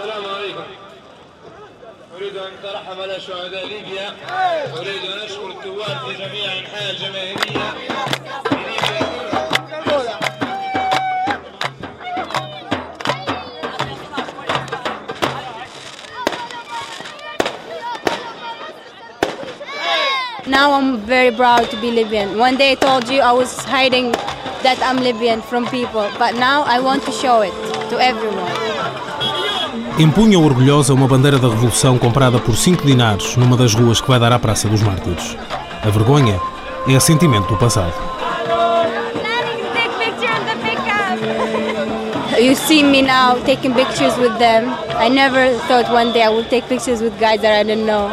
[0.00, 0.64] السلام عليكم
[2.16, 4.14] أريد أن أترحم على شهداء ليبيا
[4.78, 7.74] أريد أن أشكر الثوار في جميع أنحاء الجماهيرية
[8.48, 9.06] في ليبيا
[20.48, 22.38] Now I'm very proud to be Libyan.
[22.38, 24.12] One day I told you I was hiding
[24.62, 27.52] that I'm Libyan from people, but now I want to show it
[27.90, 28.49] to everyone.
[29.99, 34.19] Empunha orgulhosa uma bandeira da Revolução comprada por 5 dinares numa das ruas que vai
[34.19, 35.37] dar à Praça dos Mártires.
[35.83, 36.39] A vergonha
[36.87, 37.93] é sentimento do passado.
[42.39, 44.73] You see me now taking pictures with them.
[44.99, 48.09] I never thought one day I would take pictures with guys that I didn't know.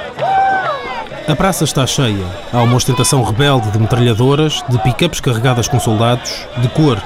[1.27, 2.25] A praça está cheia.
[2.53, 6.99] Há uma ostentação rebelde de metralhadoras, de pick-ups carregadas com soldados, de cor.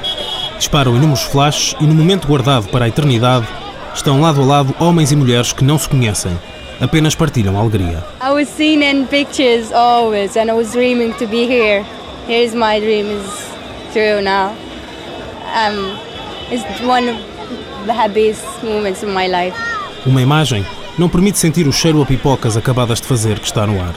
[0.58, 3.46] Disparam inúmeros flashes e, no momento guardado para a eternidade,
[3.94, 6.38] estão lado a lado homens e mulheres que não se conhecem.
[6.80, 8.04] Apenas partilham a alegria.
[8.20, 11.84] I was seen in pictures always, and I was dreaming to be here.
[12.26, 13.24] Here's my dream is
[13.92, 14.52] true now.
[15.54, 15.96] Um,
[16.50, 17.18] it's one of
[17.86, 19.56] the happiest moments of my life.
[20.04, 20.66] Uma imagem
[20.98, 23.94] não permite sentir o cheiro a pipocas acabadas de fazer que está no ar.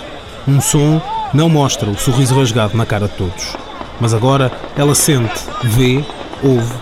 [0.47, 1.01] Um som
[1.33, 3.55] não mostra o sorriso rasgado na cara de todos.
[3.99, 6.03] Mas agora ela sente, vê,
[6.43, 6.73] ouve,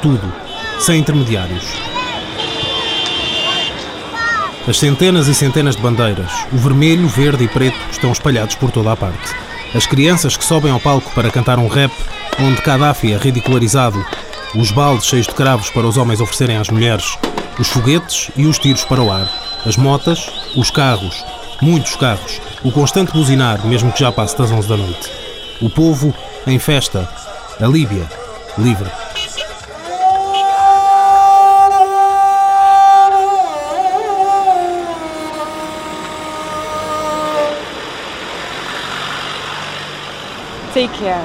[0.00, 0.32] tudo,
[0.78, 1.89] sem intermediários.
[4.70, 8.92] As centenas e centenas de bandeiras, o vermelho, verde e preto, estão espalhados por toda
[8.92, 9.34] a parte.
[9.74, 11.90] As crianças que sobem ao palco para cantar um rap
[12.38, 14.00] onde Gaddafi é ridicularizado,
[14.54, 17.18] os baldes cheios de cravos para os homens oferecerem às mulheres,
[17.58, 19.28] os foguetes e os tiros para o ar,
[19.66, 21.24] as motas, os carros,
[21.60, 25.10] muitos carros, o constante buzinar, mesmo que já passe das 11 da noite.
[25.60, 26.14] O povo
[26.46, 27.08] em festa,
[27.60, 28.08] a Líbia,
[28.56, 28.88] livre.
[40.80, 41.24] Take care.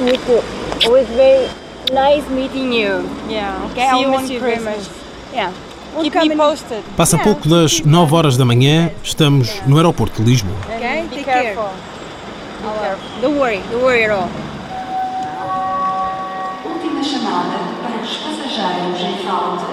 [0.00, 1.48] It was very
[1.94, 3.08] nice meeting you.
[3.26, 3.64] Yeah.
[3.70, 4.88] Okay, See I'll you miss on you very Christmas.
[4.88, 4.96] much.
[5.32, 5.52] Yeah.
[5.94, 6.82] We'll Keep come me in- posted.
[6.94, 10.54] Passa pouco das 9 horas da manhã, estamos no aeroporto de Lisboa.
[10.66, 11.54] Okay, Be take care.
[11.54, 11.70] careful.
[13.22, 14.28] Don't worry, don't worry at all.
[16.66, 19.66] Última chamada para os passageiros em falta.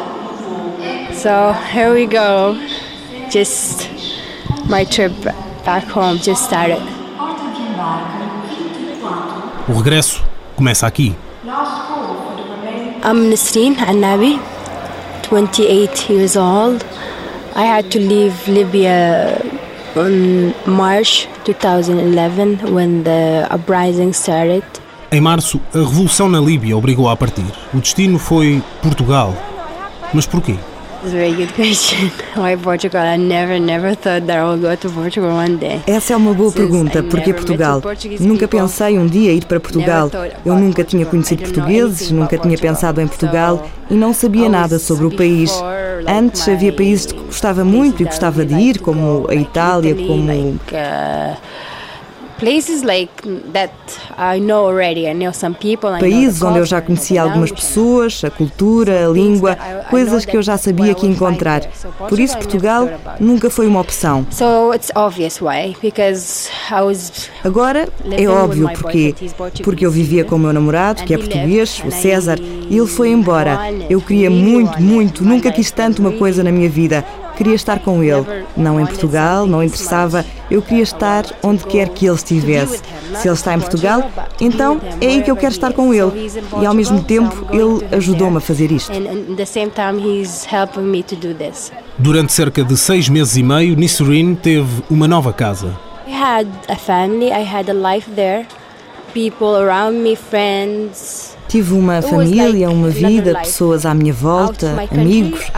[1.13, 2.55] So here we go.
[3.29, 3.89] Just
[4.69, 5.11] my trip
[5.65, 6.79] back home just started.
[7.17, 7.76] Porta de embarque 24.
[9.67, 10.23] O regresso
[10.55, 11.15] começa aqui.
[13.03, 14.39] I'm Nasreen Annabi,
[15.29, 16.85] 28 years old.
[17.55, 19.41] I had to leave Libya
[19.95, 24.63] on March 2011 when the uprising started.
[25.11, 27.45] Em março, a revolução na Líbia obrigou a partir.
[27.73, 29.33] O destino foi Portugal.
[30.13, 30.55] Mas porquê?
[31.03, 32.09] It's a very good question.
[32.41, 33.01] Why Portugal?
[33.01, 35.81] I never, never thought that I would go to Portugal one day.
[35.85, 37.03] Essa é uma boa pergunta.
[37.03, 37.81] Porquê never Portugal?
[38.19, 40.09] Nunca pensei um dia ir para Portugal.
[40.09, 41.09] never thought Eu nunca tinha Portugal.
[41.11, 42.73] conhecido portugueses, nunca tinha Portugal.
[42.73, 45.51] pensado em Portugal e não sabia nada sobre o país.
[46.07, 50.59] Antes havia países que gostava muito e gostava de ir, como a Itália, como
[55.99, 59.57] países onde eu já conhecia algumas pessoas, a cultura, a língua,
[59.89, 61.61] coisas que eu já sabia que encontrar.
[62.09, 62.89] Por isso, Portugal
[63.19, 64.25] nunca foi uma opção.
[67.43, 69.15] Agora é óbvio porquê.
[69.63, 73.09] Porque eu vivia com o meu namorado, que é português, o César, e ele foi
[73.09, 73.59] embora.
[73.89, 77.03] Eu queria muito, muito, nunca quis tanto uma coisa na minha vida.
[77.37, 78.25] Queria estar com ele.
[78.55, 80.25] Não em Portugal, não interessava.
[80.49, 82.81] Eu queria estar onde quer que ele estivesse.
[83.15, 84.09] Se ele está em Portugal,
[84.41, 86.31] então é aí que eu quero estar com ele.
[86.61, 88.91] E ao mesmo tempo, ele ajudou-me a fazer isto.
[88.91, 91.71] And at the same time, he's helping me to do this.
[91.97, 95.77] Durante cerca de seis meses e meio, Nisrin teve uma nova casa.
[96.07, 97.27] I had a family.
[97.27, 98.47] I had a life there.
[99.13, 101.35] People around me, friends.
[101.47, 105.49] Tive uma família, uma vida, pessoas à minha volta, amigos.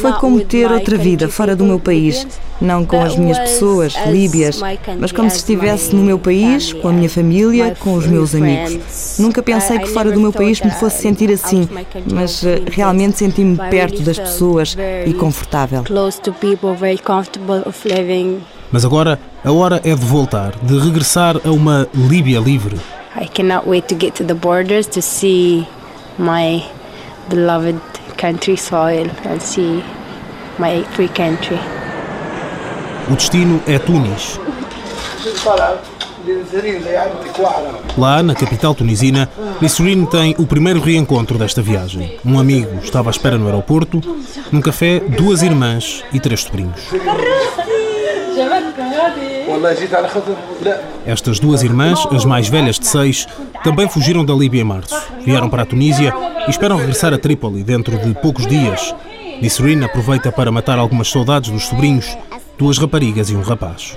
[0.00, 2.26] Foi como ter outra vida fora do meu país,
[2.60, 4.60] não com as minhas pessoas líbias,
[4.98, 9.16] mas como se estivesse no meu país, com a minha família, com os meus amigos.
[9.18, 11.68] Nunca pensei que fora do meu país me fosse sentir assim,
[12.12, 15.84] mas eh, realmente senti-me perto das pessoas e confortável.
[18.70, 22.76] Mas agora a hora é de voltar, de regressar a uma Líbia livre.
[23.20, 25.66] I cannot wait to get to the borders to see
[26.18, 26.62] my
[27.28, 27.80] beloved
[28.16, 29.82] country soil and see
[30.58, 31.58] my free country.
[33.10, 34.38] O destino é Tunis.
[37.96, 39.30] Lá, na capital tunisina,
[39.62, 42.18] Nisrine tem o primeiro reencontro desta viagem.
[42.24, 44.00] Um amigo estava à espera no aeroporto,
[44.52, 46.82] num café, duas irmãs e três sobrinhos.
[51.06, 53.26] Estas duas irmãs, as mais velhas de seis,
[53.64, 54.94] também fugiram da Líbia em março.
[55.24, 56.14] Vieram para a Tunísia
[56.46, 58.94] e esperam regressar a Trípoli dentro de poucos dias.
[59.40, 62.16] Nisrine aproveita para matar algumas saudades dos sobrinhos,
[62.58, 63.96] duas raparigas e um rapaz.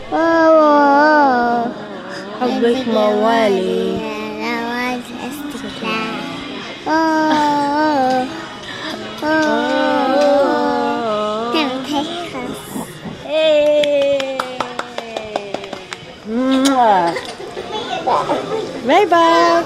[18.85, 19.65] Vem, bye.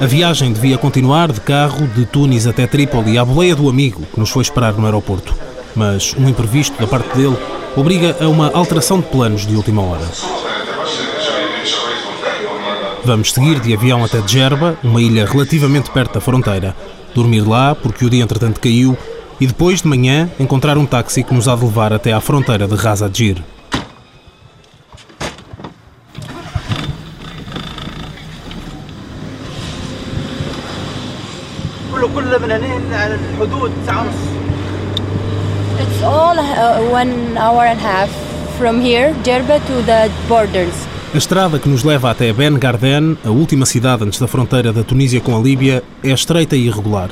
[0.00, 4.18] A viagem devia continuar de carro de Tunis até Trípoli, à boleia do amigo que
[4.18, 5.32] nos foi esperar no aeroporto.
[5.74, 7.36] Mas um imprevisto da parte dele
[7.76, 10.04] obriga a uma alteração de planos de última hora.
[13.04, 16.74] Vamos seguir de avião até Djerba, uma ilha relativamente perto da fronteira,
[17.14, 18.96] dormir lá porque o dia entretanto caiu
[19.40, 22.66] e depois de manhã encontrar um táxi que nos há de levar até à fronteira
[22.66, 23.42] de Razadjir.
[32.33, 32.33] Adjir.
[32.33, 34.39] كله كله من هنا على الحدود ساعة ونص
[35.79, 38.09] It's all uh, one hour and a half
[38.57, 40.73] from here, Jerba, to the borders.
[41.13, 44.83] A estrada que nos leva até Ben Garden, a última cidade antes da fronteira da
[44.83, 47.09] Tunísia com a Líbia, é estreita e irregular.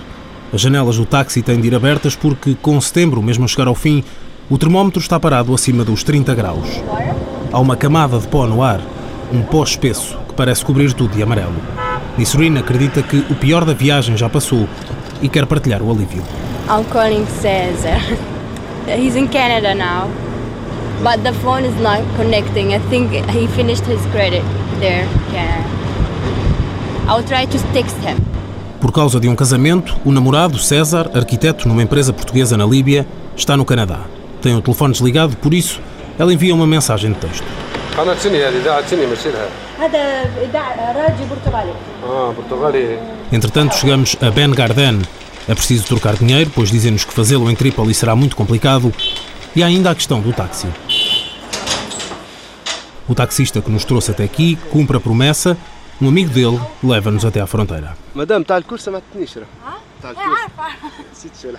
[0.53, 3.75] As janelas do táxi têm de ir abertas porque, com setembro mesmo a chegar ao
[3.75, 4.03] fim,
[4.49, 6.67] o termómetro está parado acima dos 30 graus.
[7.51, 8.81] Há uma camada de pó no ar,
[9.31, 11.55] um pó espesso que parece cobrir tudo de amarelo.
[12.17, 14.67] Nisrine acredita que o pior da viagem já passou
[15.22, 16.22] e quer partilhar o alívio.
[16.68, 18.00] I'm calling Cesar.
[18.86, 20.10] He's in Canada now,
[21.02, 22.74] but the phone is not connecting.
[22.74, 24.42] I think he finished his credit
[24.80, 25.06] there.
[25.32, 25.64] Yeah.
[27.06, 28.18] I'll try to text him.
[28.80, 33.56] Por causa de um casamento, o namorado, César, arquiteto numa empresa portuguesa na Líbia, está
[33.56, 34.00] no Canadá.
[34.40, 35.80] Tem o telefone desligado, por isso,
[36.18, 37.61] ela envia uma mensagem de texto.
[37.97, 39.47] قناة سني هذه إذاعة سني مشيلها
[39.79, 40.01] هذا
[40.95, 41.73] راديو برتغالي.
[42.03, 42.99] اه برتغالي
[43.31, 45.01] Entretanto, chegamos a Ben Garden.
[45.49, 48.93] É preciso trocar dinheiro, pois dizem-nos que fazê-lo em Trípoli será muito complicado.
[49.55, 50.67] E há ainda a questão do táxi.
[53.07, 55.57] O taxista que nos trouxe até aqui cumpre a promessa.
[56.01, 57.95] Um amigo dele leva-nos até à fronteira.
[58.15, 59.45] مدام تاع الكرسي ما تنيش راه
[60.01, 60.47] تاع الكرسي
[61.11, 61.55] نسيت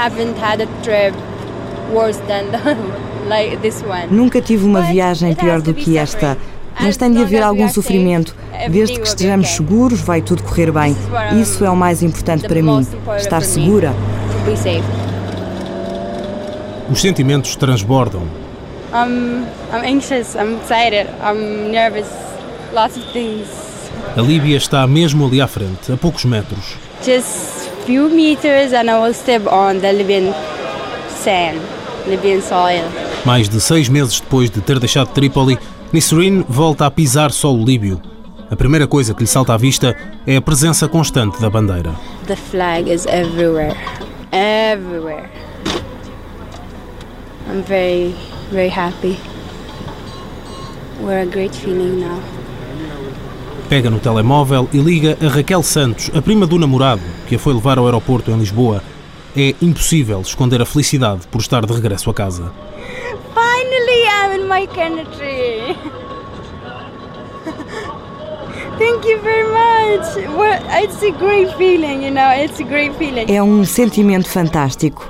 [0.00, 1.14] Haven't had a trip
[1.92, 2.74] worse than the,
[3.28, 4.06] like this one.
[4.10, 6.38] Nunca tive uma viagem pior do que esta.
[6.80, 8.34] Mas tem de haver algum sofrimento.
[8.70, 10.96] Desde que estejamos seguros, vai tudo correr bem.
[11.38, 12.86] Isso é o mais importante para mim.
[13.18, 13.92] Estar segura.
[16.90, 18.22] Os sentimentos transbordam.
[18.94, 20.34] I'm I'm anxious.
[20.34, 21.08] I'm excited.
[21.22, 22.08] I'm nervous.
[22.72, 23.46] Lots of things.
[24.16, 26.76] A Líbia está mesmo ali à frente, a poucos metros.
[27.04, 30.32] Just few meters and I will step on the Libyan
[31.08, 31.60] sand,
[32.06, 32.84] Libyan soil.
[33.24, 35.58] Mais de seis meses depois de ter deixado Trípoli,
[35.92, 38.00] Nisrine volta a pisar solo líbio.
[38.50, 39.96] A primeira coisa que lhe salta à vista
[40.26, 41.94] é a presença constante da bandeira.
[42.26, 43.76] The flag is everywhere.
[44.32, 45.28] Everywhere.
[47.48, 48.14] I'm very,
[48.50, 49.18] very happy.
[51.00, 52.20] We're a great feeling now.
[53.68, 57.54] Pega no telemóvel e liga a Raquel Santos, a prima do namorado, que a foi
[57.54, 58.82] levar ao aeroporto em Lisboa.
[59.36, 62.52] É impossível esconder a felicidade por estar de regresso a casa.
[63.32, 65.76] Finally, I'm in my country.
[68.78, 70.16] Thank you very much.
[70.36, 72.32] Well, it's a great feeling, you know.
[72.32, 73.32] It's a great feeling.
[73.32, 75.08] É um sentimento fantástico.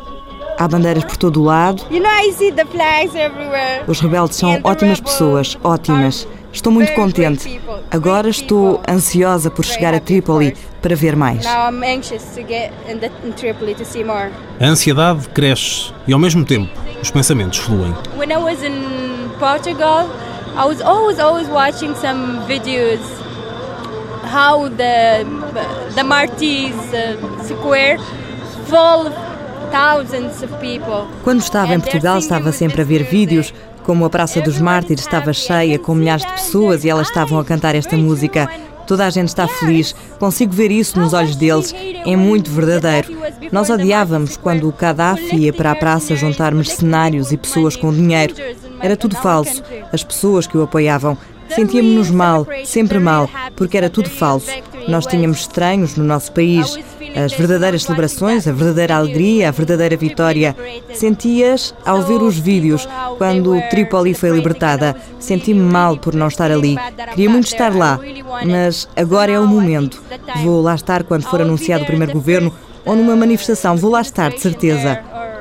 [0.58, 1.82] Há bandeiras por todo o lado.
[1.90, 3.84] You know, I see the flags everywhere.
[3.86, 6.28] Os rebeldes são ótimas pessoas, are ótimas.
[6.52, 7.60] Estou muito contente.
[7.90, 11.44] Agora estou ansiosa por chegar a Trípoli para ver mais.
[11.44, 14.30] Now I'm anxious to get in, the, in Tripoli to see more.
[14.60, 17.94] A ansiedade cresce e, ao mesmo tempo, os pensamentos fluem.
[18.16, 20.08] When I was in Portugal,
[20.56, 23.00] I was always, always watching some videos
[24.24, 25.24] how the
[25.94, 26.74] the Martis
[27.46, 27.98] Square
[28.66, 29.14] full of
[29.70, 31.06] thousands of people.
[31.22, 33.54] Quando estava em Portugal, estava sempre a ver vídeos
[33.90, 37.44] como a Praça dos Mártires estava cheia com milhares de pessoas e elas estavam a
[37.44, 38.48] cantar esta música.
[38.86, 39.96] Toda a gente está feliz.
[40.16, 41.74] Consigo ver isso nos olhos deles.
[42.06, 43.08] É muito verdadeiro.
[43.50, 48.32] Nós odiávamos quando o Gaddafi ia para a praça juntar mercenários e pessoas com dinheiro.
[48.80, 49.60] Era tudo falso.
[49.92, 51.18] As pessoas que o apoiavam.
[51.48, 54.46] Sentíamos-nos mal, sempre mal, porque era tudo falso.
[54.90, 56.76] Nós tínhamos estranhos no nosso país.
[57.14, 60.56] as verdadeiras celebrações, a verdadeira alegria, a verdadeira vitória.
[60.92, 64.96] Sentias ao ver os vídeos quando Trípoli foi libertada.
[65.18, 66.76] Senti-me mal por não estar ali.
[67.10, 68.00] Queria muito estar lá,
[68.44, 70.02] mas agora é o momento.
[70.42, 72.52] Vou lá estar quando for anunciado o primeiro governo
[72.84, 73.76] ou numa manifestação.
[73.76, 75.00] Vou lá estar, de certeza.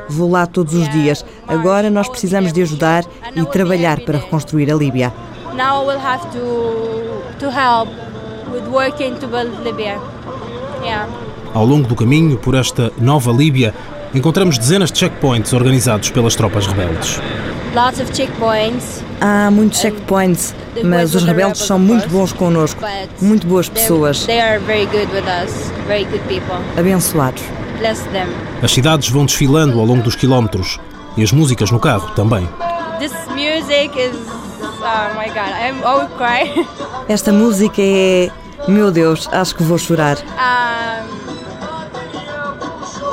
[0.09, 1.25] Vou lá todos os dias.
[1.47, 3.03] Agora nós precisamos de ajudar
[3.35, 5.13] e trabalhar para reconstruir a Líbia.
[5.55, 7.89] Now we'll have to to help
[8.51, 9.99] with working to build Libya.
[10.83, 11.07] Yeah.
[11.53, 13.73] Ao longo do caminho por esta nova Líbia,
[14.13, 17.19] encontramos dezenas de checkpoints organizados pelas tropas rebeldes.
[17.73, 19.03] Lots of checkpoints.
[19.21, 22.81] Há muitos checkpoints, mas os rebeldes são muito bons connosco,
[23.21, 25.71] muito boas pessoas, They are very good with us.
[25.87, 26.55] Very good people.
[26.77, 27.43] abençoados.
[27.77, 28.27] Bless them.
[28.61, 30.79] As cidades vão desfilando ao longo dos quilómetros
[31.15, 32.47] e as músicas no carro também.
[32.99, 34.38] This music is
[34.81, 36.65] oh my god, I'm I will cry.
[37.07, 38.29] Esta música é.
[38.67, 40.17] Meu Deus, acho que vou chorar.
[40.17, 41.29] um,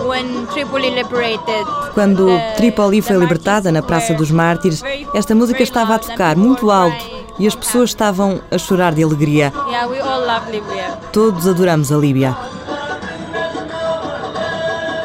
[0.08, 4.82] when Tripoli liberated Quando Trípoli foi libertada na Praça dos Mártires,
[5.14, 7.02] esta música estava a tocar muito alto
[7.38, 9.50] e as pessoas estavam a chorar de alegria.
[11.10, 12.36] Todos adoramos a Líbia.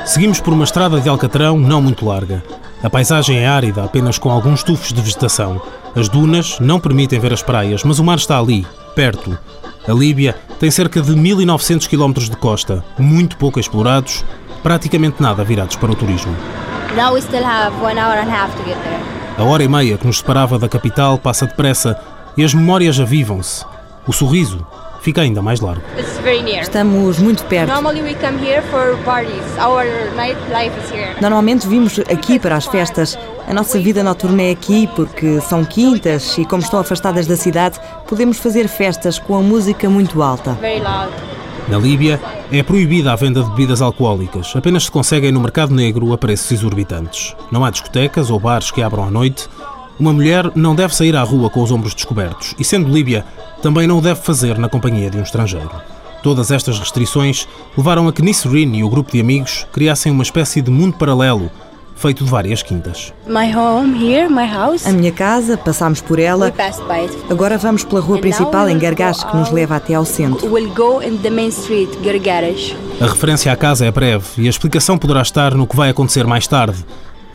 [0.06, 2.44] Seguimos por uma estrada de alcatrão não muito larga.
[2.84, 5.62] A paisagem é árida, apenas com alguns tufos de vegetação.
[5.96, 9.38] As dunas não permitem ver as praias, mas o mar está ali, perto.
[9.88, 14.24] A Líbia tem cerca de 1900 km de costa, muito pouco explorados,
[14.64, 16.34] praticamente nada virados para o turismo.
[19.38, 22.00] A hora e meia que nos separava da capital passa depressa
[22.38, 23.66] e as memórias avivam-se.
[24.08, 24.66] O sorriso
[25.02, 25.82] fica ainda mais largo.
[26.62, 27.74] Estamos muito perto.
[27.74, 29.44] Normally we come here for parties.
[29.58, 31.16] Our nightlife is here.
[31.20, 33.18] Normalmente vimos aqui para as festas.
[33.48, 37.80] A nossa vida noturna é aqui porque são quintas e, como estão afastadas da cidade,
[38.08, 40.58] podemos fazer festas com a música muito alta.
[41.68, 42.20] Na Líbia
[42.52, 46.52] é proibida a venda de bebidas alcoólicas, apenas se conseguem no mercado negro a preços
[46.52, 47.36] exorbitantes.
[47.52, 49.48] Não há discotecas ou bares que abram à noite.
[50.02, 53.24] Uma mulher não deve sair à rua com os ombros descobertos e, sendo Líbia,
[53.62, 55.70] também não o deve fazer na companhia de um estrangeiro.
[56.24, 60.60] Todas estas restrições levaram a que Nisrin e o grupo de amigos criassem uma espécie
[60.60, 61.52] de mundo paralelo,
[61.96, 63.14] feito de várias quintas.
[63.28, 64.88] My home here, my house.
[64.88, 66.50] A minha casa, passámos por we ela.
[66.50, 67.16] passed by it.
[67.30, 70.52] Agora vamos pela rua principal em Gargash, que nos leva até ao centro.
[70.52, 72.76] We'll go in the main street, Gargarish.
[73.00, 76.26] A referência à casa é breve e a explicação poderá estar no que vai acontecer
[76.26, 76.84] mais tarde.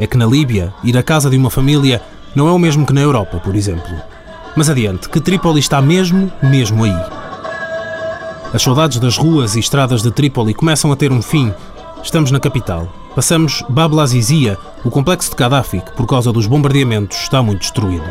[0.01, 2.03] É que na Líbia, ir à casa de uma família
[2.37, 3.97] não é o mesmo que na Europa, por exemplo.
[4.55, 6.95] Mas adiante, que Trípoli está mesmo, mesmo aí.
[8.53, 11.53] As saudades das ruas e estradas de Trípoli começam a ter um fim.
[12.03, 12.89] Estamos na capital.
[13.15, 18.05] Passamos Bab Azizia, o complexo de Gaddafi, que por causa dos bombardeamentos está muito destruído.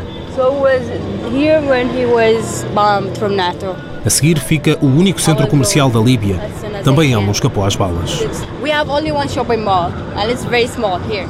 [4.04, 6.50] A seguir fica o único centro comercial da Líbia.
[6.82, 8.20] Também ele não escapou às balas.
[8.60, 11.28] We have only one shopping mall, and it's very small here.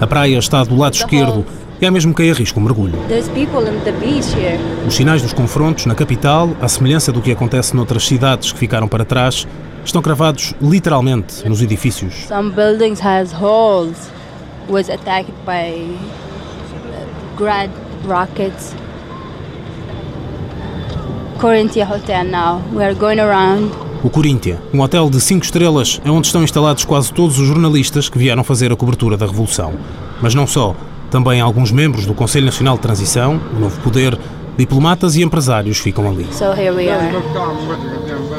[0.00, 1.46] A praia está do lado esquerdo
[1.80, 2.96] e há mesmo quem arrisca um mergulho.
[3.08, 4.58] there's people in the beach here.
[4.86, 8.86] Os sinais dos confrontos na capital, à semelhança do que acontece noutras cidades que ficaram
[8.86, 9.48] para trás,
[9.84, 12.14] estão cravados literalmente nos edifícios.
[12.28, 14.10] Some buildings has holes.
[14.68, 17.70] Was attacked by uh, grad
[18.06, 18.74] rockets.
[21.40, 22.62] Corinthia Hotel now.
[22.72, 23.72] We are going around.
[24.02, 28.08] O Coríntia, um hotel de 5 estrelas, é onde estão instalados quase todos os jornalistas
[28.08, 29.74] que vieram fazer a cobertura da Revolução.
[30.20, 30.74] Mas não só,
[31.08, 34.18] também alguns membros do Conselho Nacional de Transição, o Novo Poder,
[34.58, 36.26] diplomatas e empresários ficam ali.
[36.32, 37.14] So here we are.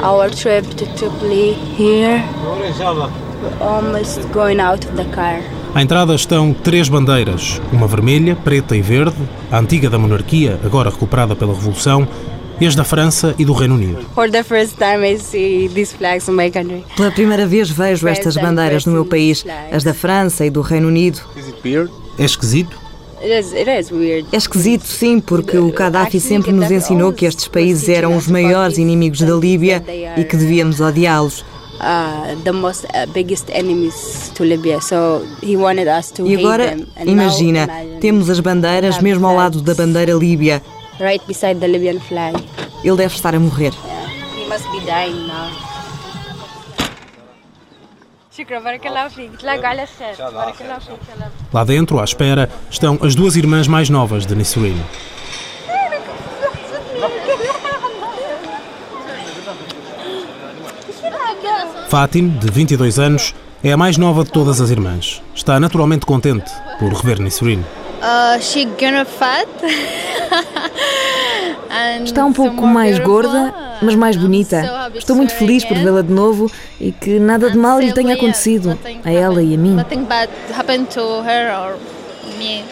[0.02, 2.22] Our trip to Tripoli here.
[3.58, 5.40] Almost going out of the car.
[5.74, 9.16] À entrada estão três bandeiras, uma vermelha, preta e verde,
[9.50, 12.06] a antiga da monarquia, agora recuperada pela Revolução,
[12.60, 14.04] as da França e do Reino Unido.
[14.14, 16.84] For the first time, I see these flags in my country.
[16.96, 20.88] Pela primeira vez vejo estas bandeiras no meu país, as da França e do Reino
[20.88, 21.20] Unido.
[22.18, 22.84] É esquisito?
[23.20, 28.76] É esquisito, sim, porque o Gaddafi sempre nos ensinou que estes países eram os maiores
[28.76, 29.82] inimigos da Líbia
[30.16, 31.44] e que devíamos odiá-los.
[31.80, 34.80] Uh, most uh, biggest enemies to Libya.
[34.80, 37.68] So he wanted us to E agora, imagina,
[38.00, 40.62] temos as bandeiras mesmo ao lado da bandeira líbia
[41.00, 42.36] right beside the Libyan flag.
[42.82, 43.72] Ele deve estar a morrer.
[43.72, 44.08] Yeah.
[44.36, 45.74] He must be dying now.
[51.52, 54.76] Lá dentro, à espera, estão as duas irmãs mais novas de Nisreen.
[61.88, 65.22] Fátima, de 22 anos, é a mais nova de todas as irmãs.
[65.32, 67.64] Está naturalmente contente por rever Nisreen.
[68.04, 69.48] Uh, she gonna fat.
[71.70, 74.90] And Está um pouco mais gorda mas mais bonita.
[74.94, 78.78] Estou muito feliz por vê-la de novo e que nada de mal lhe tenha acontecido,
[79.04, 79.74] a ela e a mim.
[79.74, 81.76] Nothing bad happened to her or
[82.38, 82.64] me.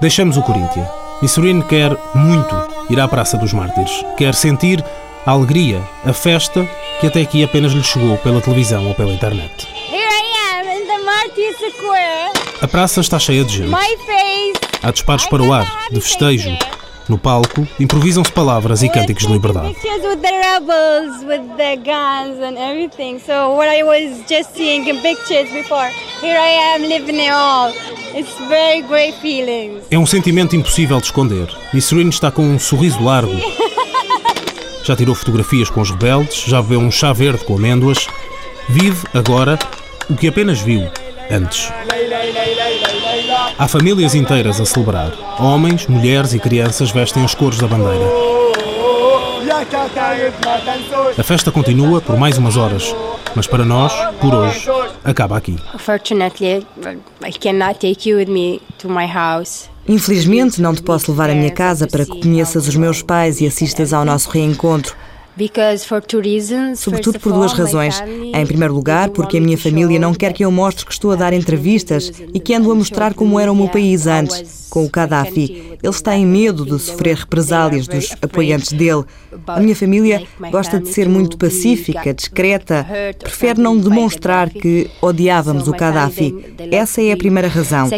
[0.00, 0.88] Deixamos o Coríntia.
[1.20, 2.56] Missourine quer muito
[2.88, 4.04] ir à Praça dos Mártires.
[4.16, 4.82] Quer sentir
[5.26, 6.66] a alegria, a festa
[7.00, 9.79] que até aqui apenas lhe chegou pela televisão ou pela internet.
[12.60, 13.74] A praça está cheia de gente.
[14.82, 16.50] Há disparos para o ar, de festejo.
[17.08, 19.74] No palco, improvisam-se palavras e cânticos de liberdade.
[19.74, 23.18] Pictures with the rebels, with the guns and everything.
[23.18, 25.88] So what I was just seeing in pictures before,
[26.20, 27.72] here I am living it all.
[28.14, 29.84] It's very great feelings.
[29.90, 31.48] É um sentimento impossível de esconder.
[31.72, 33.32] Missourine está com um sorriso largo.
[34.84, 38.08] Já tirou fotografias com os rebeldes, já bebeu um chá verde com amêndoas.
[38.68, 39.58] Vive agora
[40.08, 40.88] o que apenas viu
[41.30, 41.72] antes.
[43.58, 45.12] Há famílias inteiras a celebrar.
[45.38, 48.06] Homens, mulheres e crianças vestem as cores da bandeira.
[51.16, 52.94] A festa continua por mais umas horas,
[53.34, 54.66] mas para nós, por hoje,
[55.04, 55.56] acaba aqui.
[55.74, 56.66] Unfortunately,
[57.24, 59.68] I cannot take you with me to my house.
[59.88, 63.46] Infelizmente, não te posso levar à minha casa para que conheças os meus pais e
[63.46, 64.94] assistas ao nosso reencontro.
[66.76, 68.02] Sobretudo por duas razões.
[68.34, 71.16] Em primeiro lugar, porque a minha família não quer que eu mostre que estou a
[71.16, 74.90] dar entrevistas e que ando a mostrar como era o meu país antes, com o
[74.90, 75.78] Gaddafi.
[75.82, 79.04] Eles têm medo de sofrer represálias dos apoiantes dele.
[79.46, 82.86] A minha família gosta de ser muito pacífica, discreta,
[83.18, 86.54] prefere não demonstrar que odiávamos o Gaddafi.
[86.70, 87.88] Essa é a primeira razão.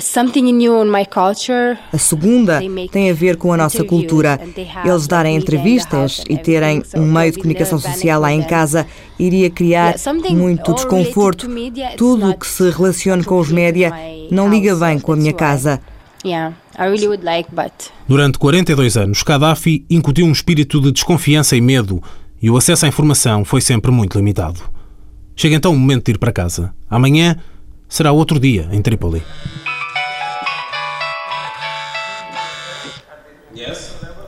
[0.00, 1.78] Something new in my culture.
[1.92, 4.40] A segunda tem a ver com a nossa cultura.
[4.84, 8.86] Eles darem entrevistas e terem um meio de comunicação social lá em casa
[9.18, 9.94] iria criar
[10.30, 11.48] muito desconforto.
[11.96, 13.92] Tudo o que se relacione com os média
[14.30, 15.80] não liga bem com a minha casa.
[18.08, 22.02] Durante 42 anos, Gaddafi incutiu um espírito de desconfiança e medo
[22.42, 24.60] e o acesso à informação foi sempre muito limitado.
[25.36, 26.74] Chega então o momento de ir para casa.
[26.88, 27.36] Amanhã
[27.88, 29.22] será outro dia em Trípoli.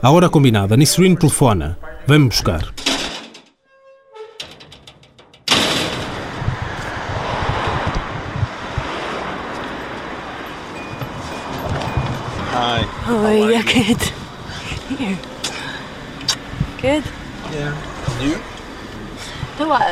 [0.01, 1.77] À hora combinada, Nisrine telefona.
[2.07, 2.61] Vem-me buscar.
[12.53, 12.83] Hi.
[13.05, 13.63] How are you?
[13.63, 14.01] Good.
[14.97, 15.17] Here.
[16.81, 17.03] Good.
[17.51, 17.75] Yeah.
[18.21, 18.56] You?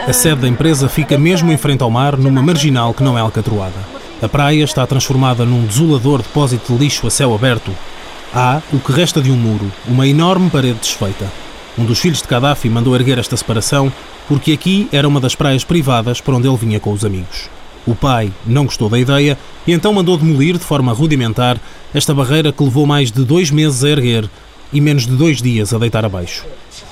[0.07, 3.21] A sede da empresa fica mesmo em frente ao mar, numa marginal que não é
[3.21, 3.73] alcatroada.
[4.21, 7.71] A praia está transformada num desolador depósito de lixo a céu aberto.
[8.31, 11.31] Há o que resta de um muro, uma enorme parede desfeita.
[11.77, 13.91] Um dos filhos de Gaddafi mandou erguer esta separação
[14.27, 17.49] porque aqui era uma das praias privadas para onde ele vinha com os amigos.
[17.87, 21.59] O pai não gostou da ideia e então mandou demolir de forma rudimentar
[21.93, 24.29] esta barreira que levou mais de dois meses a erguer
[24.71, 26.45] e menos de dois dias a deitar abaixo.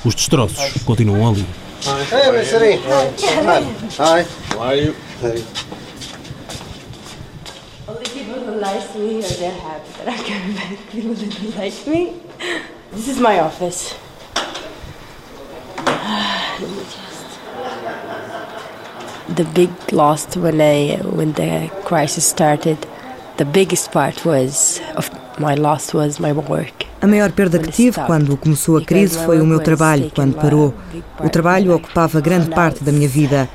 [0.03, 1.45] Os destroços continuam ali.
[1.83, 2.61] Hey, Mr.
[2.61, 2.77] Lee.
[2.77, 3.61] Hi.
[3.97, 4.23] Hi.
[4.23, 4.93] How are you?
[5.19, 5.43] Hey.
[7.85, 10.77] Only people who like me are they're happy that I'm coming back.
[10.91, 12.21] People that don't like me.
[12.93, 13.95] This is my office.
[15.85, 17.39] Let me just.
[19.35, 22.77] The big loss when I when the crisis started,
[23.35, 26.85] the biggest part was of my loss was my work.
[27.03, 30.73] A maior perda que tive quando começou a crise foi o meu trabalho, quando parou.
[31.19, 33.49] O trabalho ocupava grande parte da minha vida.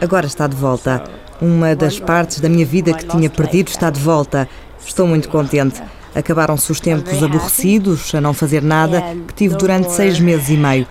[0.00, 1.02] Agora está de volta.
[1.40, 4.48] Uma das partes da minha vida que tinha perdido está de volta.
[4.86, 5.82] Estou muito contente.
[6.14, 10.86] Acabaram-se os tempos aborrecidos, a não fazer nada, que tive durante seis meses e meio.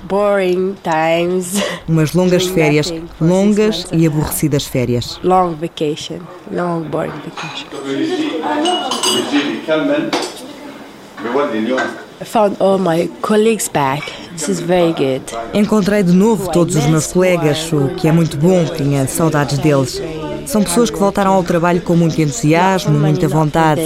[1.87, 5.21] Umas longas férias, longas e aborrecidas férias.
[5.23, 6.19] Long vacation,
[6.51, 7.67] long boring vacation.
[15.53, 20.01] Encontrei de novo todos os meus colegas, o que é muito bom, tinha saudades deles.
[20.45, 23.81] São pessoas que voltaram ao trabalho com muito entusiasmo, muita vontade.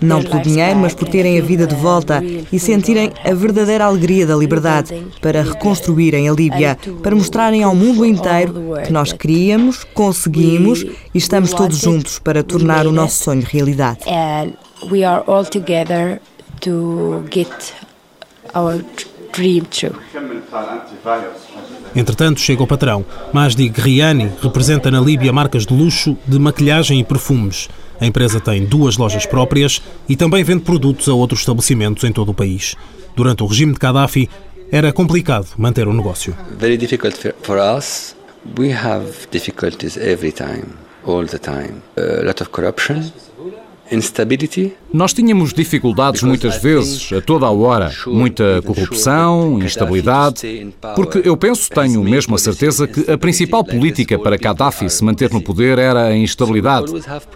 [0.00, 4.26] Não pelo dinheiro, mas por terem a vida de volta e sentirem a verdadeira alegria
[4.26, 10.82] da liberdade, para reconstruírem a Líbia, para mostrarem ao mundo inteiro que nós queríamos, conseguimos
[10.82, 14.00] e estamos todos juntos para tornar o nosso sonho realidade.
[14.90, 16.20] we are all together
[16.60, 17.74] to get
[18.54, 18.84] our
[19.32, 19.94] dream true.
[21.94, 23.04] Entretanto, chega o patrão.
[23.32, 27.68] Majdi Griani representa na Líbia marcas de luxo de maquilhagem e perfumes.
[28.00, 32.30] A empresa tem duas lojas próprias e também vende produtos a outros estabelecimentos em todo
[32.30, 32.76] o país.
[33.16, 34.28] Durante o regime de Gaddafi,
[34.70, 36.36] era complicado manter o negócio.
[36.58, 38.14] Very difficult for us.
[38.58, 40.64] We have difficulties every time,
[41.04, 41.82] all the time.
[41.96, 43.10] A lot of corruption.
[44.92, 47.92] Nós tínhamos dificuldades muitas vezes, a toda a hora.
[48.06, 50.72] Muita corrupção, instabilidade.
[50.94, 55.30] Porque eu penso, tenho mesmo a certeza, que a principal política para Gaddafi se manter
[55.32, 56.92] no poder era a instabilidade.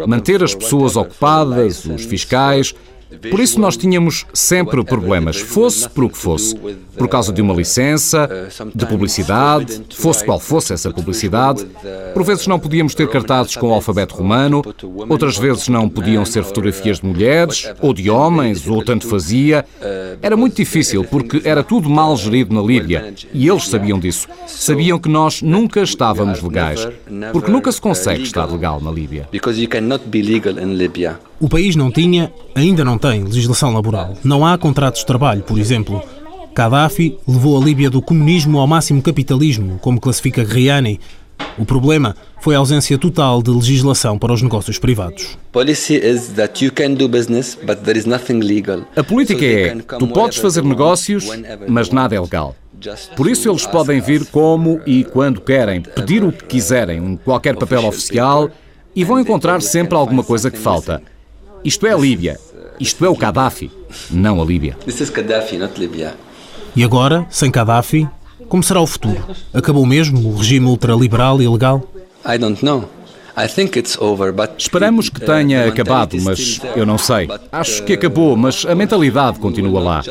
[0.07, 2.75] Manter as pessoas ocupadas, os fiscais.
[3.31, 6.55] Por isso nós tínhamos sempre problemas, fosse por o que fosse.
[6.97, 8.29] Por causa de uma licença,
[8.75, 11.67] de publicidade, fosse qual fosse essa publicidade.
[12.13, 14.63] Por vezes não podíamos ter cartazes com o alfabeto romano,
[15.09, 19.65] outras vezes não podiam ser fotografias de mulheres, ou de homens, ou tanto fazia.
[20.21, 24.29] Era muito difícil porque era tudo mal gerido na Líbia e eles sabiam disso.
[24.47, 26.87] Sabiam que nós nunca estávamos legais,
[27.33, 29.29] porque nunca se consegue estar legal na Líbia.
[31.43, 34.17] O país não tinha, ainda não tem, legislação laboral.
[34.23, 36.01] Não há contratos de trabalho, por exemplo.
[36.55, 41.01] Gaddafi levou a Líbia do comunismo ao máximo capitalismo, como classifica Griani.
[41.59, 45.37] O problema foi a ausência total de legislação para os negócios privados.
[45.51, 48.85] Policy is that you can do business, but there is nothing legal.
[48.95, 51.27] A política é: tu podes fazer negócios,
[51.67, 52.55] mas nada é legal.
[53.17, 57.85] Por isso eles podem vir como e quando querem, pedir o que quiserem, qualquer papel
[57.85, 58.49] oficial,
[58.95, 61.03] e vão encontrar sempre alguma coisa que falta.
[61.65, 62.41] Isto é a Líbia.
[62.81, 63.71] Isto é o Gaddafi,
[64.11, 64.77] não a Líbia.
[66.75, 68.09] E agora, sem Gaddafi,
[68.49, 69.25] como será o futuro?
[69.55, 71.83] Acabou mesmo o regime ultraliberal e ilegal?
[72.27, 72.89] I don't know.
[73.37, 77.29] I think it's over, but Esperamos que tenha acabado, mas eu não sei.
[77.51, 80.03] Acho que acabou, mas a mentalidade continua lá.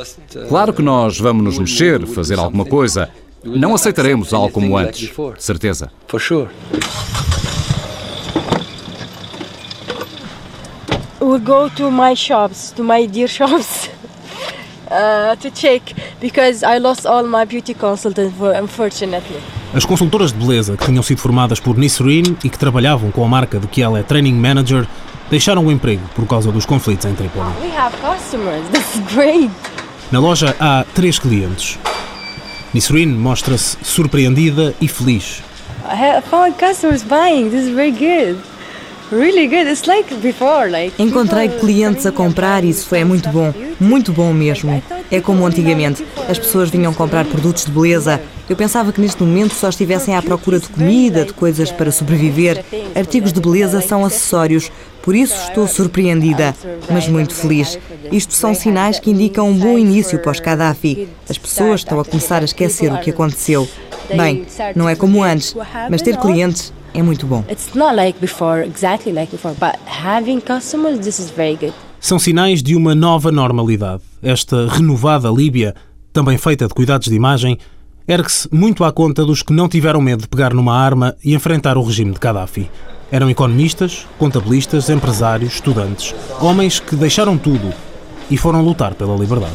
[0.49, 3.09] Claro que nós vamos nos mexer, fazer alguma coisa.
[3.43, 5.91] Não aceitaremos algo como antes, certeza.
[6.07, 6.49] For sure.
[11.21, 13.89] We go to my shops, to my dear shops,
[14.89, 15.81] uh, to check
[16.19, 19.39] because I lost all my beauty consultants, for, unfortunately.
[19.73, 23.27] As consultoras de beleza que tinham sido formadas por Nisrin e que trabalhavam com a
[23.27, 24.85] marca de que ela é training manager
[25.29, 27.47] deixaram o emprego por causa dos conflitos em Trípoli.
[27.61, 29.49] We have customers, that's great.
[30.11, 31.79] Na loja há três clientes.
[32.73, 35.41] Nisrin mostra-se surpreendida e feliz.
[35.85, 38.50] I have found customers buying, this is very good.
[40.97, 44.81] Encontrei clientes a comprar e isso foi muito bom, muito bom mesmo.
[45.11, 48.21] É como antigamente, as pessoas vinham comprar produtos de beleza.
[48.49, 52.63] Eu pensava que neste momento só estivessem à procura de comida, de coisas para sobreviver.
[52.95, 54.71] Artigos de beleza são acessórios,
[55.01, 56.55] por isso estou surpreendida,
[56.89, 57.77] mas muito feliz.
[58.13, 61.09] Isto são sinais que indicam um bom início pós-Gaddafi.
[61.29, 63.67] As pessoas estão a começar a esquecer o que aconteceu.
[64.15, 65.53] Bem, não é como antes,
[65.89, 67.43] mas ter clientes é muito bom.
[67.49, 71.73] It's not like before, exactly like before, but having customers, this is very good.
[71.99, 74.01] São sinais de uma nova normalidade.
[74.21, 75.75] Esta renovada Líbia,
[76.11, 77.57] também feita de cuidados de imagem,
[78.07, 81.77] ergue-se muito à conta dos que não tiveram medo de pegar numa arma e enfrentar
[81.77, 82.69] o regime de Gaddafi.
[83.11, 87.73] Eram economistas, contabilistas, empresários, estudantes, homens que deixaram tudo
[88.29, 89.53] e foram lutar pela liberdade.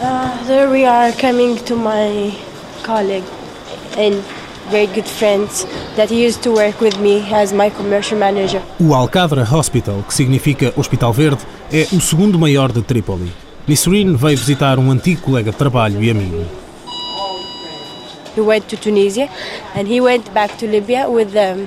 [0.00, 2.32] Uh, there we are coming to my
[2.84, 3.26] colleague
[3.96, 4.22] and
[4.70, 8.62] very good friends that he used to work with me as my commercial manager.
[8.80, 13.32] O Al-Qadra Hospital, que significa Hospital Verde, é o segundo maior de Trípoli.
[13.66, 16.46] Nisrin veio visitar um antigo colega de trabalho e amigo.
[18.36, 19.28] He went to Tunisia
[19.74, 21.66] and he went back to Libya with them.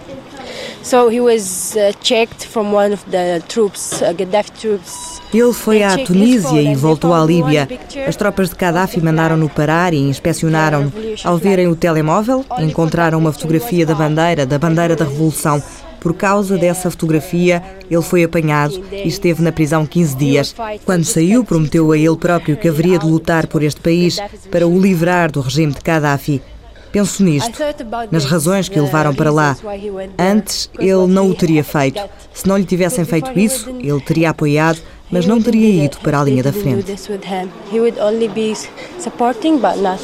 [5.34, 7.68] Ele foi à Tunísia e voltou à Líbia.
[8.08, 10.92] As tropas de Gaddafi mandaram-no parar e inspecionaram-no.
[11.24, 15.62] Ao verem o telemóvel, encontraram uma fotografia da bandeira, da bandeira da Revolução.
[16.02, 20.56] Por causa dessa fotografia, ele foi apanhado e esteve na prisão 15 dias.
[20.84, 24.18] Quando saiu, prometeu a ele próprio que haveria de lutar por este país
[24.50, 26.42] para o livrar do regime de Gaddafi.
[26.92, 27.58] Penso nisto,
[28.12, 29.56] nas razões que o levaram para lá.
[30.20, 32.02] Antes, ele não o teria feito.
[32.34, 36.24] Se não lhe tivessem feito isso, ele teria apoiado, mas não teria ido para a
[36.24, 36.94] linha da frente.
[37.72, 38.54] He would only be
[39.00, 40.02] supporting but not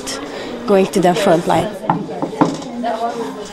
[0.66, 1.68] going to the front line.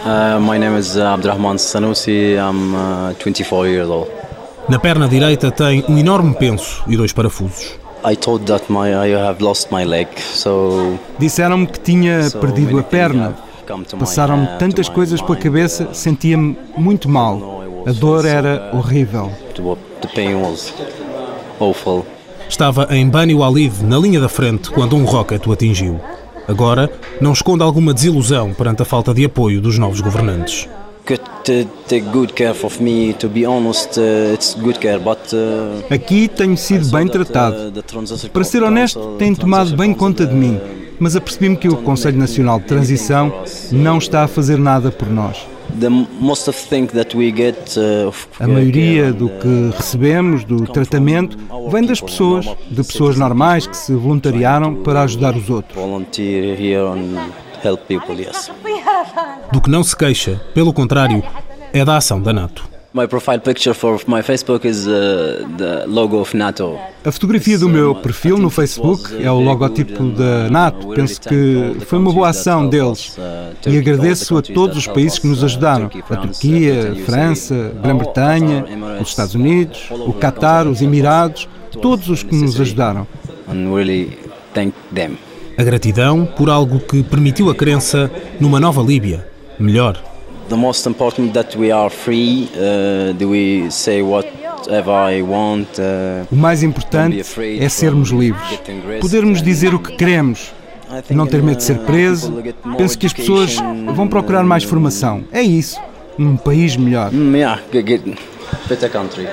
[0.05, 2.37] Uh, my name is uh, Abdurrahman Sanusi.
[2.37, 4.11] I'm uh, 24 years old.
[4.69, 7.79] Na perna direita tem um enorme penso e dois parafusos.
[8.07, 12.83] I thought that my I have lost my leg, so Disseram-me que tinha perdido a
[12.83, 13.35] perna.
[13.99, 17.63] Passaram-me tantas coisas pela cabeça, sentia-me muito mal.
[17.87, 19.33] A dor era horrível.
[20.03, 20.75] the pain was
[21.59, 22.05] awful.
[22.47, 25.99] Estava em Bani Walid, na linha da frente, quando um rocket o atingiu.
[26.47, 30.69] Agora, não esconde alguma desilusão perante a falta de apoio dos novos governantes.
[31.07, 33.13] Good, uh, take good care of me.
[33.15, 37.71] To be honest, uh, it's good care, but uh, Aqui tenho sido bem tratado.
[38.33, 40.59] Para ser honesto, têm tomado bem conta de mim,
[40.99, 43.31] mas apercebi-me que o Conselho Nacional de Transição
[43.71, 45.47] não está a fazer nada por nós.
[48.41, 51.37] A maioria do que recebemos do tratamento
[51.71, 55.77] vem das pessoas, de pessoas normais que se voluntariaram para ajudar os outros.
[59.53, 61.23] Do que não se queixa, pelo contrário,
[61.73, 62.75] é da ação da NATO.
[62.97, 66.79] My profile picture for my Facebook is uh, the logo of NATO.
[67.05, 70.87] A fotografia do meu perfil no Facebook é o logotipo da NATO.
[70.95, 73.17] Penso que foi uma boa ação deles
[73.67, 78.65] e agradeço a todos os países que nos ajudaram: a Turquia, a França, a Grã-Bretanha,
[79.03, 81.49] os Estados Unidos, o Qatar, os Emirados,
[81.83, 83.09] todos os que nos ajudaram.
[85.57, 89.27] A gratidão por algo que permitiu a crença numa nova Líbia,
[89.59, 90.03] melhor.
[90.49, 94.27] The most important that we are free, uh, do we say want.
[95.79, 97.23] Uh, o mais importante
[97.61, 98.61] é sermos livres,
[99.01, 100.53] podermos dizer o que queremos,
[101.11, 102.33] não ter medo de ser preso.
[102.77, 103.57] Penso que as pessoas
[103.95, 105.23] vão procurar mais formação.
[105.31, 105.79] É isso,
[106.19, 107.13] um país melhor.
[107.13, 107.61] Yeah,
[108.69, 109.29] better country.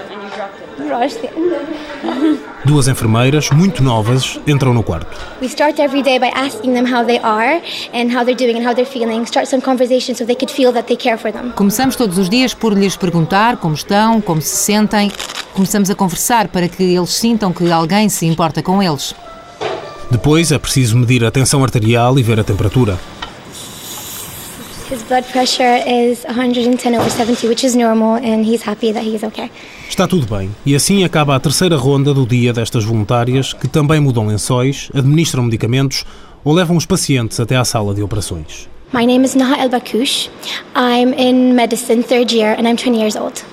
[2.64, 5.08] Duas enfermeiras muito novas entram no quarto.
[5.42, 7.62] We start every day by asking them how they are
[7.94, 9.26] and how they're doing and how they're feeling.
[9.26, 11.52] Start some conversation so they could feel that they care for them.
[11.56, 15.12] Começamos todos os dias por lhes perguntar como estão, como se sentem.
[15.54, 19.14] Começamos a conversar para que eles sintam que alguém se importa com eles.
[20.10, 23.00] Depois é preciso medir a tensão arterial e ver a temperatura.
[29.88, 30.54] Está tudo bem.
[30.66, 35.44] E assim acaba a terceira ronda do dia destas voluntárias que também mudam lençóis, administram
[35.44, 36.04] medicamentos
[36.44, 38.68] ou levam os pacientes até à sala de operações.
[38.94, 40.30] My name is Naha El Bakouche.
[40.76, 43.46] I'm in medicine third year and I'm 20 years old.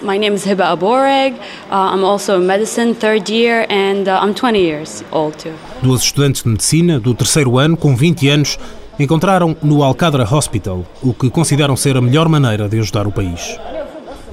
[0.00, 1.34] My name is Hiba Aboreg.
[1.72, 5.54] Uh, I'm also in medicine third year and uh, I'm 20 years old too.
[5.82, 8.58] Duas estudantes de medicina do terceiro ano com 20 anos
[8.98, 13.58] encontraram no Alcadra Hospital o que consideram ser a melhor maneira de ajudar o país.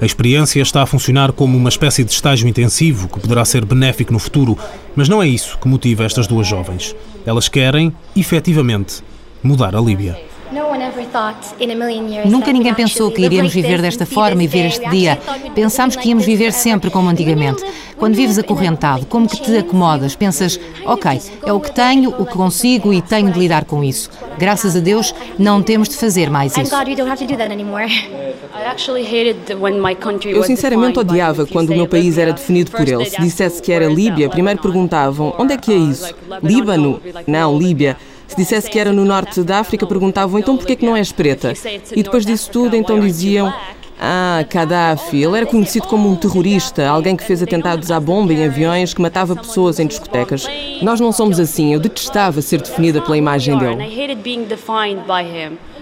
[0.00, 4.12] A experiência está a funcionar como uma espécie de estágio intensivo que poderá ser benéfico
[4.12, 4.58] no futuro,
[4.96, 6.94] mas não é isso que motiva estas duas jovens.
[7.24, 9.02] Elas querem, efetivamente,
[9.42, 10.31] mudar a Líbia.
[12.26, 15.18] Nunca ninguém pensou que iríamos viver desta forma e ver este dia.
[15.54, 17.62] Pensámos que íamos viver sempre como antigamente.
[17.96, 20.16] Quando vives acorrentado, como que te acomodas?
[20.16, 24.10] Pensas, ok, é o que tenho, o que consigo e tenho de lidar com isso.
[24.38, 26.74] Graças a Deus, não temos de fazer mais isso.
[30.36, 33.04] Eu sinceramente odiava quando o meu país era definido por ele.
[33.06, 36.14] Se dissesse que era Líbia, primeiro perguntavam: onde é que é isso?
[36.42, 37.00] Líbano?
[37.26, 37.96] Não, Líbia.
[38.32, 41.52] Se dissesse que era no norte da África, perguntavam então porquê que não és preta?
[41.94, 43.52] E depois disso tudo, então diziam
[44.00, 45.22] ah, Gaddafi.
[45.22, 49.02] Ele era conhecido como um terrorista, alguém que fez atentados à bomba em aviões, que
[49.02, 50.46] matava pessoas em discotecas.
[50.80, 51.74] Nós não somos assim.
[51.74, 53.84] Eu detestava ser definida pela imagem dele.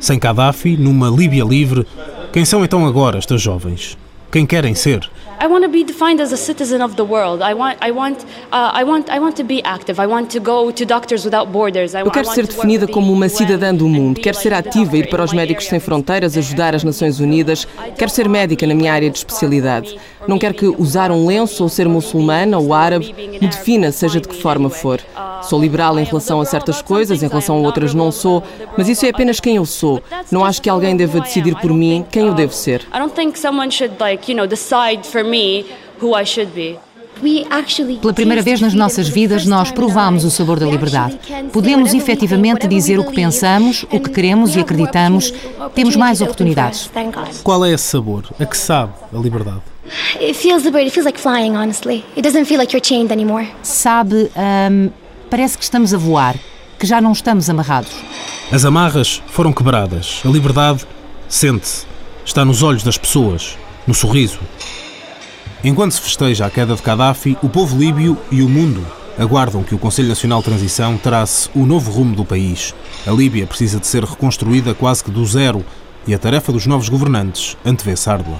[0.01, 1.87] Sem Gaddafi, numa Líbia livre,
[2.33, 3.97] quem são então agora estas jovens?
[4.31, 5.11] Quem querem ser?
[5.43, 7.43] I want to be defined as a citizen of the world.
[7.43, 8.19] I want, I want,
[8.53, 9.99] uh, I want, I want to be active.
[9.99, 11.95] I want to go to Doctors Without Borders.
[11.95, 14.21] I, Eu quero ser definida como uma cidadã do mundo.
[14.21, 17.67] Quero ser ativa, ir para os Médicos Sem Fronteiras, ajudar as Nações Unidas.
[17.97, 19.99] Quero ser médica na minha área de especialidade.
[20.27, 24.29] Não quero que usar um lenço ou ser muçulmana ou árabe me defina, seja de
[24.29, 25.01] que forma for.
[25.43, 28.43] Sou liberal em relação a certas coisas, em relação a outras não sou,
[28.77, 30.03] mas isso é apenas quem eu sou.
[30.31, 32.83] Não acho que alguém deva decidir por mim quem eu devo ser.
[32.95, 35.65] I don't think someone should like, you know, decide for me
[36.01, 36.79] who I should be.
[38.01, 41.19] Pela primeira vez nas nossas vidas, nós provamos o sabor da liberdade.
[41.53, 45.33] Podemos efetivamente dizer o que pensamos, o que queremos e acreditamos.
[45.75, 46.91] Temos mais oportunidades.
[47.43, 48.25] Qual é esse sabor?
[48.39, 49.61] A que sabe a liberdade?
[50.21, 50.87] It feels liberty.
[50.87, 52.05] It feels like flying, honestly.
[52.17, 53.49] It doesn't feel like you're chained anymore.
[53.63, 54.91] Sabe, hum,
[55.29, 56.37] parece que estamos a voar,
[56.79, 57.93] que já não estamos amarrados.
[58.53, 60.21] As amarras foram quebradas.
[60.25, 60.87] A liberdade
[61.29, 61.87] sente-se.
[62.25, 64.39] Está nos olhos das pessoas, no sorriso.
[65.65, 68.87] Enquanto se festeja a queda de Gaddafi, o povo líbio e o mundo
[69.19, 72.75] aguardam que o Conselho Nacional de Transição trace o novo rumo do país.
[73.07, 75.65] A Líbia precisa de ser reconstruída quase que do zero
[76.07, 78.37] e a tarefa dos novos governantes antevê-se árdua.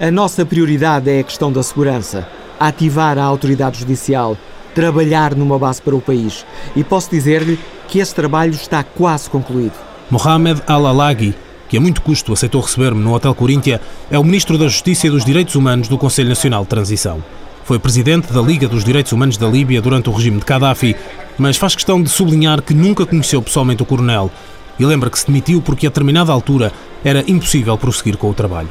[0.00, 2.28] A nossa prioridade é a questão da segurança,
[2.60, 4.36] ativar a autoridade judicial,
[4.74, 6.44] trabalhar numa base para o país.
[6.74, 9.74] E posso dizer-lhe que esse trabalho está quase concluído.
[10.10, 11.34] Mohamed Al-Alagi,
[11.68, 15.10] que a muito custo aceitou receber-me no Hotel Coríntia, é o Ministro da Justiça e
[15.10, 17.22] dos Direitos Humanos do Conselho Nacional de Transição.
[17.66, 20.94] Foi presidente da Liga dos Direitos Humanos da Líbia durante o regime de Gaddafi,
[21.36, 24.30] mas faz questão de sublinhar que nunca conheceu pessoalmente o coronel
[24.78, 26.72] e lembra que se demitiu porque a determinada altura
[27.04, 28.68] era impossível prosseguir com o trabalho.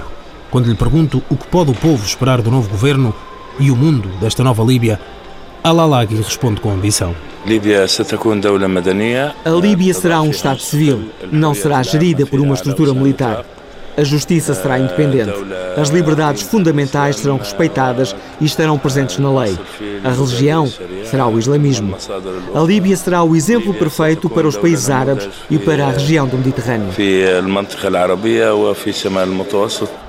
[0.49, 3.13] Quando lhe pergunto o que pode o povo esperar do novo governo
[3.59, 4.97] e o mundo desta nova Líbia,
[5.61, 7.13] Al-Alaghi responde com ambição.
[9.43, 13.43] A Líbia será um Estado civil, não será gerida por uma estrutura militar.
[13.97, 15.31] A justiça será independente.
[15.77, 19.57] As liberdades fundamentais serão respeitadas e estarão presentes na lei.
[20.03, 20.67] A religião
[21.09, 21.95] será o islamismo.
[22.53, 26.37] A Líbia será o exemplo perfeito para os países árabes e para a região do
[26.37, 26.93] Mediterrâneo.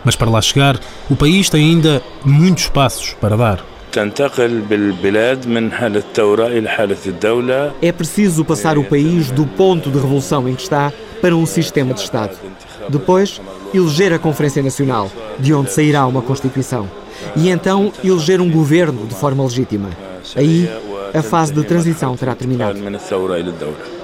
[0.05, 3.65] Mas para lá chegar, o país tem ainda muitos passos para dar.
[7.81, 11.95] É preciso passar o país do ponto de revolução em que está para um sistema
[11.95, 12.37] de Estado.
[12.89, 13.41] Depois,
[13.75, 16.89] eleger a Conferência Nacional, de onde sairá uma Constituição.
[17.35, 19.91] E então eleger um governo de forma legítima.
[20.35, 20.69] Aí,
[21.15, 22.79] a fase de transição terá terminado.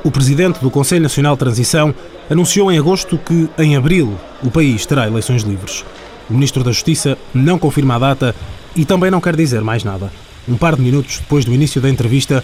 [0.05, 1.95] O presidente do Conselho Nacional de Transição
[2.31, 5.85] anunciou em agosto que, em abril, o país terá eleições livres.
[6.31, 8.35] O ministro da Justiça não confirma a data
[8.75, 10.11] e também não quer dizer mais nada.
[10.49, 12.43] Um par de minutos depois do início da entrevista,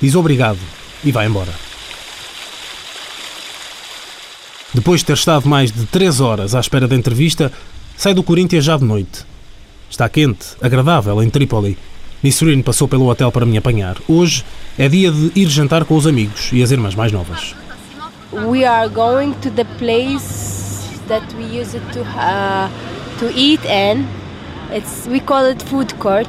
[0.00, 0.58] diz obrigado
[1.02, 1.73] e vai embora.
[4.74, 7.52] Depois de ter estado mais de três horas à espera da entrevista,
[7.96, 9.24] sai do Corinthians já de noite.
[9.88, 11.78] Está quente, agradável em Trípoli.
[12.20, 13.96] Nisserine passou pelo hotel para me apanhar.
[14.08, 14.44] Hoje
[14.76, 17.54] é dia de ir jantar com os amigos e as irmãs mais novas.
[18.32, 22.68] We are going to the place that we used to uh,
[23.20, 24.04] to eat in.
[24.74, 26.28] It's we call it food court.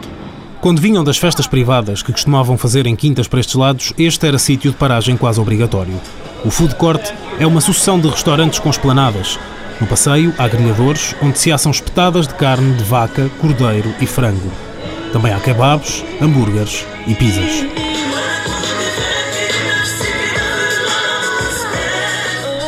[0.62, 4.38] Quando vinham das festas privadas que costumavam fazer em quintas para estes lados, este era
[4.38, 6.00] sítio de paragem quase obrigatório.
[6.46, 9.40] O food court é uma sucessão de restaurantes com esplanadas.
[9.82, 14.52] No passeio, há grelhadores onde se assam espetadas de carne de vaca, cordeiro e frango.
[15.12, 17.66] Também há kebabs, hambúrgueres e pizzas.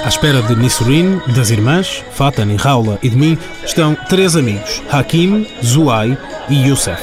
[0.04, 4.82] À espera de Nisrin, das irmãs, Fatan e Raula e de mim, estão três amigos,
[4.90, 6.18] Hakim, Zuai
[6.50, 7.00] e Youssef.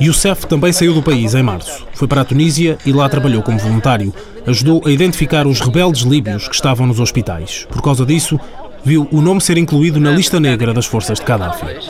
[0.00, 1.86] Youssef também saiu do país em março.
[1.94, 4.12] Foi para a Tunísia e lá trabalhou como voluntário.
[4.46, 7.66] Ajudou a identificar os rebeldes líbios que estavam nos hospitais.
[7.70, 8.38] Por causa disso,
[8.84, 11.88] viu o nome ser incluído na lista negra das forças de Gaddafi.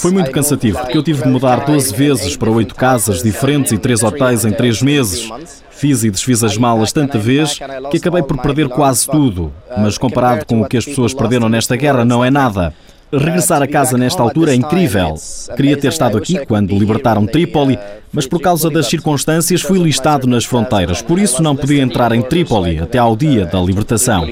[0.00, 3.78] Foi muito cansativo, porque eu tive de mudar 12 vezes para oito casas diferentes e
[3.78, 5.28] três hotéis em três meses.
[5.70, 7.58] Fiz e desfiz as malas tanta vez
[7.90, 9.52] que acabei por perder quase tudo.
[9.78, 12.72] Mas comparado com o que as pessoas perderam nesta guerra, não é nada.
[13.12, 15.14] Regressar a casa nesta altura é incrível.
[15.54, 17.78] Queria ter estado aqui quando libertaram Trípoli,
[18.10, 22.22] mas por causa das circunstâncias fui listado nas fronteiras, por isso não podia entrar em
[22.22, 24.26] Trípoli até ao dia da libertação.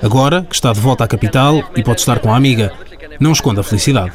[0.00, 2.72] Agora que está de volta à capital e pode estar com a amiga,
[3.20, 4.12] não esconda a felicidade.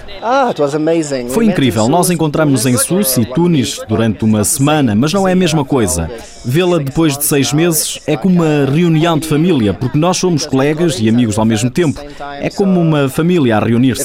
[1.29, 1.87] Foi incrível.
[1.87, 6.09] Nós encontramos-nos em Sus e Tunis durante uma semana, mas não é a mesma coisa.
[6.45, 10.99] Vê-la depois de seis meses é como uma reunião de família, porque nós somos colegas
[10.99, 11.99] e amigos ao mesmo tempo.
[12.39, 14.03] É como uma família a reunir-se.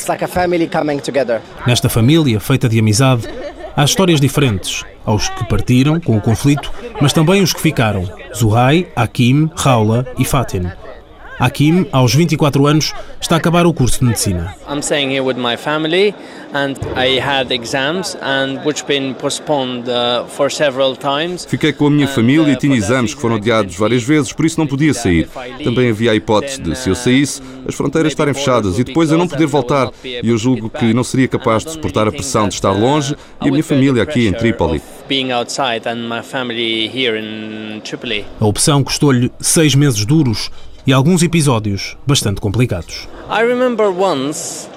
[1.66, 3.28] Nesta família, feita de amizade,
[3.76, 4.84] há histórias diferentes.
[5.04, 8.08] Aos que partiram com o conflito, mas também os que ficaram.
[8.34, 10.70] Zuhai, Hakim, Raula e Fatin.
[11.38, 14.54] Hakim, aos 24 anos, está a acabar o curso de medicina.
[14.68, 16.14] I'm staying here with my family
[16.52, 21.44] and I had exams and which been postponed uh, for several times.
[21.44, 24.58] Fiquei com a minha família e tinha exames que foram adiados várias vezes, por isso
[24.58, 25.28] não podia sair.
[25.62, 29.18] Também havia a hipótese de, se eu saísse, as fronteiras estarem fechadas e depois eu
[29.18, 29.90] não poder voltar.
[30.04, 33.48] E eu julgo que não seria capaz de suportar a pressão de estar longe e
[33.48, 34.80] a minha família aqui em Trípoli.
[38.40, 40.50] A opção custou-lhe seis meses duros
[40.86, 43.08] e alguns episódios bastante complicados.
[43.30, 44.68] I remember once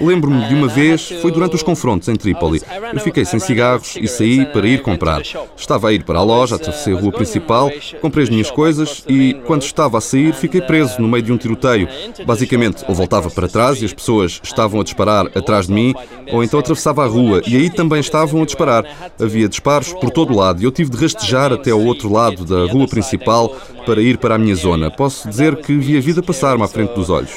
[0.00, 2.60] Lembro-me de uma vez, foi durante os confrontos em Trípoli.
[2.92, 5.22] Eu fiquei sem cigarros e saí para ir comprar.
[5.56, 9.34] Estava a ir para a loja, atravessei a rua principal, comprei as minhas coisas e,
[9.46, 11.88] quando estava a sair, fiquei preso no meio de um tiroteio.
[12.24, 15.94] Basicamente, ou voltava para trás e as pessoas estavam a disparar atrás de mim,
[16.32, 18.84] ou então atravessava a rua e aí também estavam a disparar.
[19.20, 22.44] Havia disparos por todo o lado e eu tive de rastejar até ao outro lado
[22.44, 24.90] da rua principal para ir para a minha zona.
[24.90, 27.30] Posso dizer que vi a vida passar-me à frente dos olhos.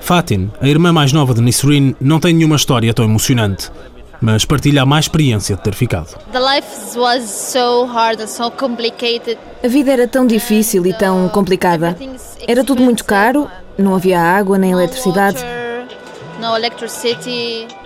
[0.00, 3.70] Fatin, a irmã mais nova de Nisrin, não tem nenhuma história tão emocionante,
[4.20, 6.16] mas partilha a má experiência de ter ficado.
[9.64, 11.96] A vida era tão difícil e tão complicada.
[12.46, 15.44] Era tudo muito caro, não havia água nem eletricidade.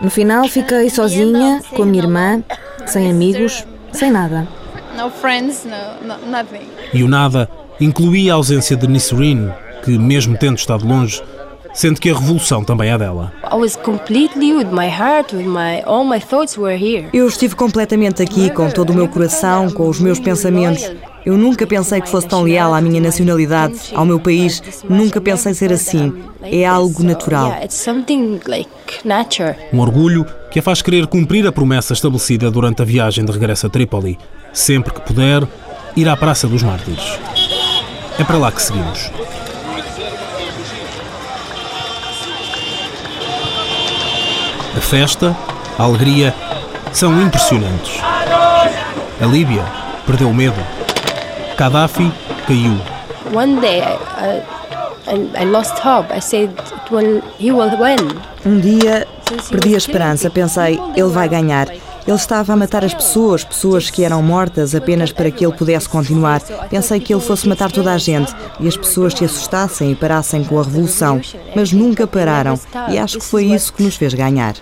[0.01, 2.43] No final fiquei sozinha, com a minha irmã,
[2.87, 4.47] sem amigos, sem nada.
[6.93, 7.51] E o nada
[7.81, 9.51] incluía a ausência de Nisrin,
[9.85, 11.23] que, mesmo tendo estado longe,
[11.77, 13.33] sente que a revolução também é dela.
[17.13, 20.91] Eu estive completamente aqui, com todo o meu coração, com os meus pensamentos.
[21.25, 24.63] Eu nunca pensei que fosse tão leal à minha nacionalidade, ao meu país.
[24.89, 26.23] Nunca pensei ser assim.
[26.41, 27.53] É algo natural.
[29.73, 33.67] Um orgulho que a faz querer cumprir a promessa estabelecida durante a viagem de regresso
[33.67, 34.17] a Trípoli.
[34.53, 35.43] Sempre que puder,
[35.97, 37.19] ir à Praça dos Mártires.
[38.19, 39.11] É para lá que seguimos.
[44.77, 45.37] A festa,
[45.79, 46.35] a alegria
[46.93, 48.01] são impressionantes.
[48.03, 49.65] A Líbia
[50.07, 50.57] perdeu o medo.
[51.59, 52.11] Gaddafi
[52.47, 52.79] caiu.
[53.35, 54.43] One day I,
[55.09, 56.13] I, I lost hope.
[56.15, 56.51] I said
[56.91, 58.19] will, he will win.
[58.45, 59.07] Um dia
[59.51, 60.31] perdi a esperança.
[60.31, 61.69] Pensei, ele vai ganhar.
[62.07, 65.89] Ele estava a matar as pessoas, pessoas que eram mortas apenas para que ele pudesse
[65.89, 66.41] continuar.
[66.71, 70.45] Pensei que ele fosse matar toda a gente e as pessoas se assustassem e parassem
[70.45, 71.21] com a revolução,
[71.55, 74.55] mas nunca pararam e acho que foi isso que nos fez ganhar.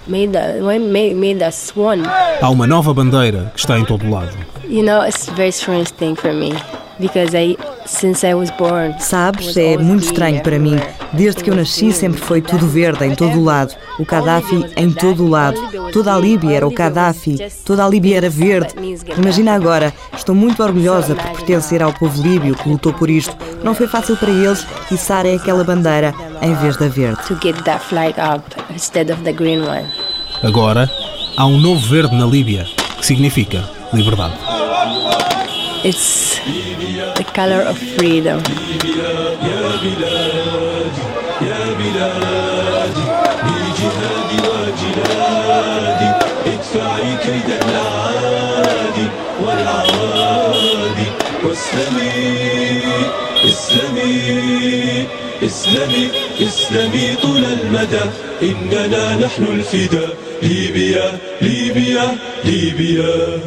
[2.40, 4.36] Há uma nova bandeira que está em todo lado.
[4.66, 6.55] You know, it's a very strange thing for me
[6.99, 8.95] because I since I was born.
[9.01, 10.78] Sabes, é muito estranho para mim.
[11.12, 13.74] Desde que eu nasci sempre foi tudo verde em todo o lado.
[13.99, 15.61] O Gaddafi em todo o lado.
[15.92, 17.36] Toda a Líbia era o Gaddafi.
[17.64, 18.74] Toda a Líbia era verde.
[19.16, 23.36] Imagina agora, estou muito orgulhosa por pertencer ao povo líbio que lutou por isto.
[23.62, 27.22] Não foi fácil para eles içarem aquela bandeira em vez da verde.
[27.28, 29.86] To get that flag up instead of the green one.
[30.42, 30.90] Agora
[31.36, 32.66] há um novo verde na Líbia,
[32.99, 34.34] que significa liberdade.
[35.85, 38.41] It's the color of freedom.
[55.45, 56.11] اسلمي
[56.41, 58.05] اسلمي طول المدى
[58.43, 63.41] إننا نحن الفداء ليبيا ليبيا ليبيا